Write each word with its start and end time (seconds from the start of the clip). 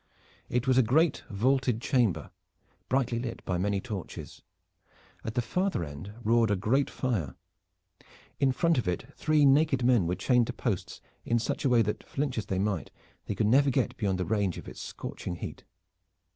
It 0.49 0.67
was 0.67 0.79
a 0.79 0.81
great 0.81 1.23
vaulted 1.29 1.79
chamber, 1.79 2.31
brightly 2.89 3.19
lit 3.19 3.45
by 3.45 3.59
many 3.59 3.79
torches. 3.79 4.41
At 5.23 5.35
the 5.35 5.43
farther 5.43 5.83
end 5.83 6.11
roared 6.23 6.49
a 6.49 6.55
great 6.55 6.89
fire. 6.89 7.35
In 8.39 8.51
front 8.51 8.79
of 8.79 8.87
it 8.87 9.13
three 9.15 9.45
naked 9.45 9.83
men 9.85 10.07
were 10.07 10.15
chained 10.15 10.47
to 10.47 10.53
posts 10.53 11.01
in 11.23 11.37
such 11.37 11.65
a 11.65 11.69
way 11.69 11.83
that 11.83 12.03
flinch 12.03 12.39
as 12.39 12.47
they 12.47 12.57
might 12.57 12.89
they 13.27 13.35
could 13.35 13.45
never 13.45 13.69
get 13.69 13.95
beyond 13.97 14.17
the 14.17 14.25
range 14.25 14.57
of 14.57 14.67
its 14.67 14.81
scorching 14.81 15.35
heat. 15.35 15.65